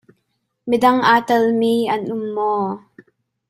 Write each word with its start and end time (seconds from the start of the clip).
Midang 0.69 0.97
aa 1.11 1.19
tal 1.27 1.43
mi 1.59 1.73
an 1.93 2.01
um 2.13 2.23
maw? 2.35 2.65